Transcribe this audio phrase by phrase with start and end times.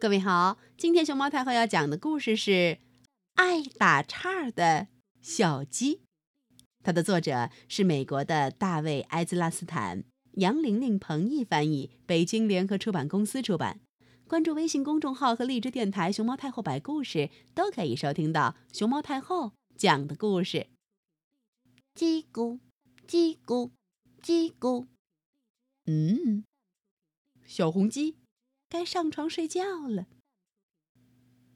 [0.00, 2.50] 各位好，今天熊猫太后要讲的故事是
[3.34, 4.88] 《爱打岔的
[5.22, 5.96] 小鸡》，
[6.82, 13.80] 它的作者是美国的大卫·埃兹拉斯坦，杨玲玲、彭毅翻译，北京联合出版公司出版。
[14.26, 20.66] 关注微信公众号和荔枝电台“熊猫太后”摆故事，都可以收听到熊猫太后讲的故事。
[21.94, 22.58] 叽咕，
[23.06, 23.70] 叽咕，
[24.22, 24.86] 叽咕。
[25.86, 26.44] 嗯，
[27.46, 28.16] 小红鸡。
[28.74, 30.08] 该上床睡觉了。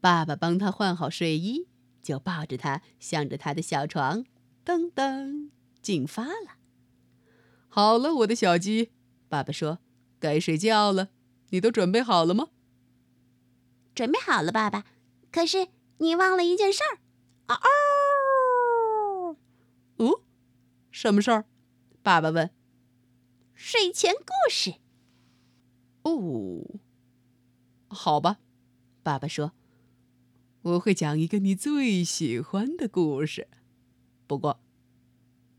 [0.00, 1.66] 爸爸帮他换好睡衣，
[2.00, 4.24] 就抱着他，向着他的小床，
[4.64, 5.50] 噔噔
[5.82, 6.58] 进发了。
[7.66, 8.92] 好了，我的小鸡，
[9.28, 9.80] 爸爸说
[10.20, 11.08] ：“该睡觉了，
[11.48, 12.50] 你都准备好了吗？”
[13.96, 14.84] 准备好了，爸爸。
[15.32, 17.00] 可是你忘了一件事儿。
[17.46, 19.36] 啊哦！
[19.96, 20.22] 哦，
[20.92, 21.46] 什么事儿？
[22.00, 22.54] 爸爸问。
[23.56, 24.74] 睡前故事。
[26.02, 26.78] 哦。
[27.88, 28.38] 好吧，
[29.02, 29.52] 爸爸说
[30.62, 33.48] ：“我会讲一个你最喜欢的故事。
[34.26, 34.60] 不过，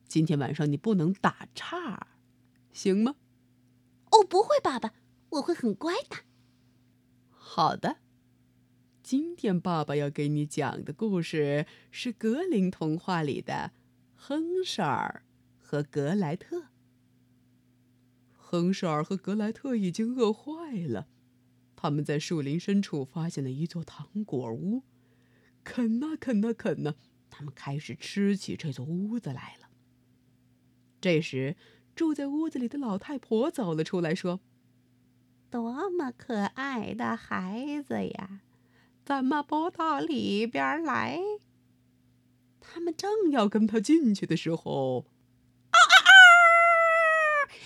[0.08, 2.08] 今天晚上你不能打岔，
[2.72, 3.16] 行吗
[4.12, 4.94] ？”“哦，不会，爸爸，
[5.30, 6.18] 我会很乖的。
[7.30, 7.98] ”“好的。”
[9.02, 13.72] 今天爸爸要给你讲的故事是格林童话里的
[14.14, 15.24] 亨舍尔
[15.58, 16.66] 和格莱特。
[18.36, 21.08] 亨舍尔和格莱特已经饿坏了。
[21.82, 24.84] 他们在树林深处发现了一座糖果屋，
[25.64, 26.96] 啃呐啃呐啃呐，
[27.30, 29.70] 他们开始吃起这座屋子来了。
[31.00, 31.56] 这时，
[31.96, 34.42] 住在屋子里的老太婆走了出来，说
[35.50, 38.42] ：“多么可爱的孩子呀，
[39.06, 41.18] 怎么不到里边来？”
[42.60, 45.06] 他们正要跟他进去的时候。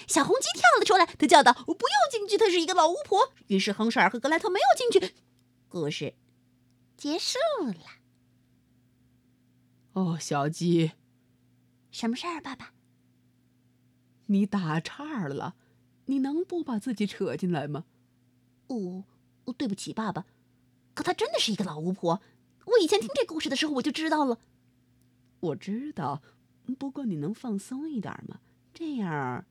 [0.08, 5.16] 小红鸡跳了出来，它叫道：“我不要进去，她是一个老巫婆。”于是亨舍尔和格莱特没有进去。
[5.68, 6.16] 故事
[6.96, 7.76] 结束了。
[9.94, 10.92] 哦，小鸡，
[11.92, 12.74] 什么事儿，爸爸？
[14.28, 15.56] 你打岔了，
[16.06, 17.86] 你能不把自己扯进来吗？
[18.68, 19.04] 哦，
[19.58, 20.26] 对不起，爸爸。
[20.94, 22.22] 可她真的是一个老巫婆。
[22.66, 24.40] 我以前听这故事的时候，我就知道了。
[25.40, 26.22] 我知道，
[26.80, 28.40] 不过你能放松一点吗？
[28.74, 29.46] 这样。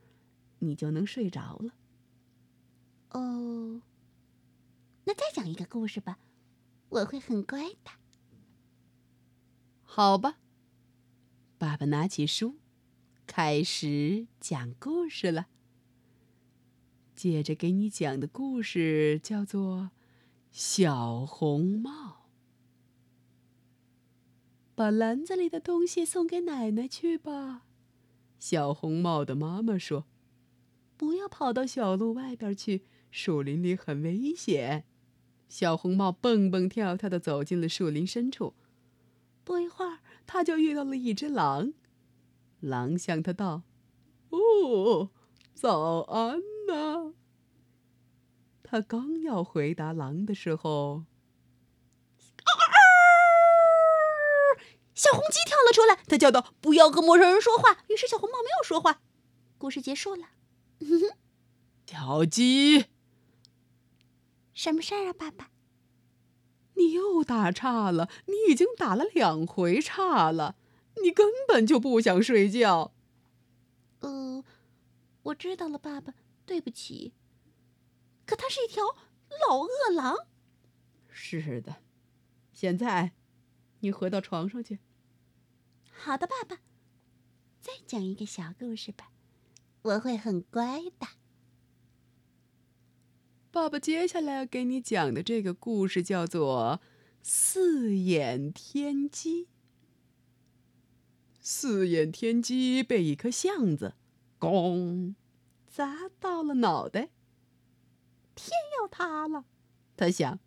[0.63, 1.75] 你就能睡着了。
[3.11, 3.83] 哦，
[5.05, 6.19] 那再讲一个故事吧，
[6.89, 7.91] 我会很乖的。
[9.83, 10.39] 好吧，
[11.59, 12.59] 爸爸拿起书，
[13.27, 15.49] 开始讲故事了。
[17.17, 19.77] 接着给你讲的故事叫做
[20.51, 21.91] 《小红帽》。
[24.75, 27.67] 把篮子里的东西送给奶奶去吧，
[28.39, 30.07] 小红帽的妈妈说。
[31.03, 34.85] 不要跑到小路外边去，树林里很危险。
[35.49, 38.55] 小红帽蹦蹦跳跳的走进了树林深处。
[39.43, 39.99] 不一会儿，
[40.29, 41.73] 他就遇到了一只狼。
[42.61, 43.63] 狼向他道
[44.31, 45.11] ：“哦，
[45.53, 47.15] 早安呐！”
[48.63, 51.03] 他刚要回答狼的时候，
[54.95, 59.03] 小红鸡跳了出来，他叫道：“不要和陌生人说话。”于是小红帽没有说话。
[59.59, 60.29] 故事结束了。
[61.87, 62.87] 小鸡，
[64.55, 65.51] 什么事儿啊，爸爸？
[66.75, 70.57] 你又打岔了，你已经打了两回岔了，
[71.03, 72.95] 你根本就不想睡觉。
[74.01, 74.43] 呃，
[75.25, 76.15] 我知道了，爸爸，
[76.47, 77.13] 对不起。
[78.25, 78.83] 可它是一条
[79.49, 80.27] 老饿狼。
[81.11, 81.83] 是的，
[82.53, 83.13] 现在
[83.81, 84.79] 你回到床上去。
[85.91, 86.63] 好的，爸爸。
[87.61, 89.12] 再讲一个小故事吧。
[89.83, 91.09] 我会很乖的。
[93.51, 96.81] 爸爸接下来要给你讲的这个故事叫做
[97.21, 99.45] 《四眼天鸡》。
[101.41, 103.95] 四眼天鸡被一颗橡子
[104.39, 105.15] “咣”
[105.67, 107.11] 砸到了脑袋，
[108.37, 108.51] 天
[108.81, 109.45] 要塌了。
[109.97, 110.39] 他想，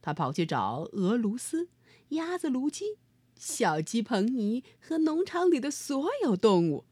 [0.00, 1.68] 他跑去找鹅卢斯、
[2.08, 2.98] 鸭子卢基、
[3.36, 6.86] 小鸡彭尼和农场里的所有动物。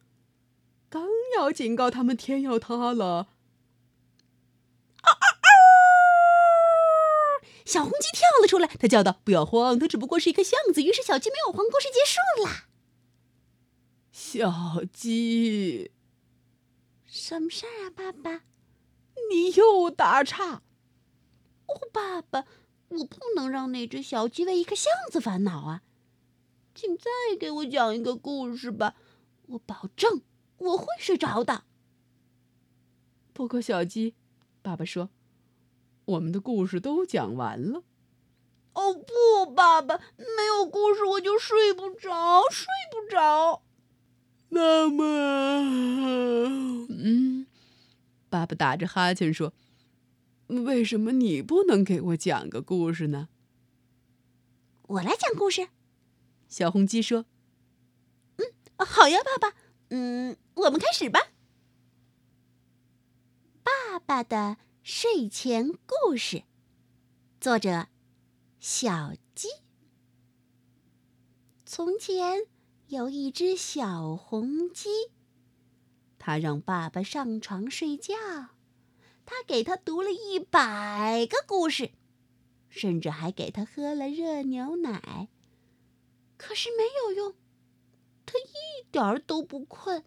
[0.97, 1.07] 刚
[1.37, 3.29] 要警告他们天要塌了，
[5.03, 5.47] 啊啊啊！
[7.67, 12.65] 小红鸡跳了出来，它叫道：“不要慌，它只不过是一个巷子。”于是小鸡没有慌，故事结束了。
[14.11, 15.91] 小鸡，
[17.05, 18.45] 什么事儿啊，爸爸？
[19.31, 20.63] 你又打岔。
[21.67, 22.47] 哦，爸爸，
[22.89, 25.83] 我不能让那只小鸡为一个巷子烦恼啊！
[26.75, 28.95] 请再给我讲一个故事吧，
[29.49, 30.23] 我保证。
[30.59, 31.65] 我会睡着的。
[33.33, 34.15] 不过，小鸡，
[34.63, 35.11] 爸爸说，
[36.07, 37.85] 我们的故事都讲完了。
[38.73, 43.63] 哦不，爸爸，没有故事我就睡不着，睡不着。
[44.51, 45.05] 那么，
[46.89, 47.47] 嗯，
[48.29, 49.53] 爸爸打着哈欠说
[50.49, 53.29] ：“为什么你不能给我讲个故事呢？”
[54.89, 55.69] 我来讲故事。
[56.49, 57.27] 小红鸡说
[58.39, 58.47] ：“嗯，
[58.79, 59.57] 好呀，爸爸。
[59.89, 61.33] 嗯，我们开始吧。
[63.63, 66.45] 爸爸的睡前故事，
[67.39, 67.89] 作者
[68.59, 69.49] 小鸡。
[71.67, 72.47] 从前
[72.87, 74.89] 有一只小红鸡，
[76.19, 78.15] 它让爸爸上床睡觉，
[79.27, 81.91] 它给他读了一百个故事，
[82.71, 85.29] 甚至还给他喝了热牛奶。
[86.39, 87.35] 可是没有用，
[88.25, 90.03] 他一点儿都不困。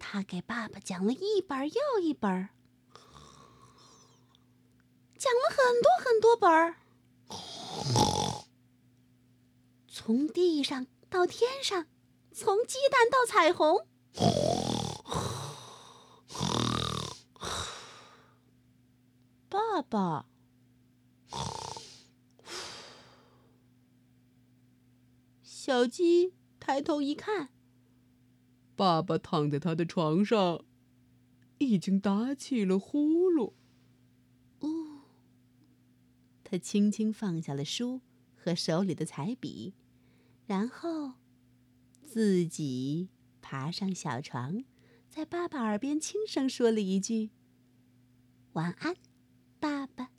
[0.00, 2.48] 他给爸爸讲了一本又一本，
[5.16, 6.74] 讲了很多很多本儿，
[9.86, 11.86] 从地上到天上，
[12.32, 13.86] 从鸡蛋到彩虹。
[19.48, 20.26] 爸爸。
[25.42, 27.50] 小鸡抬头一看，
[28.80, 30.64] 爸爸躺在他的床上，
[31.58, 33.52] 已经打起了呼噜。
[34.60, 35.02] 哦，
[36.42, 38.00] 他轻轻放下了书
[38.34, 39.74] 和手里的彩笔，
[40.46, 41.12] 然后
[42.06, 43.10] 自己
[43.42, 44.64] 爬上小床，
[45.10, 47.28] 在爸爸耳边轻声说了一句
[48.54, 48.96] ：“晚安，
[49.58, 50.10] 爸爸。”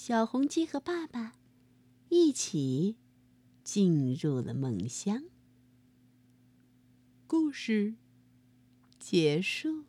[0.00, 1.34] 小红鸡和爸爸
[2.08, 2.94] 一起
[3.64, 5.24] 进入了梦乡。
[7.26, 7.96] 故事
[9.00, 9.82] 结束。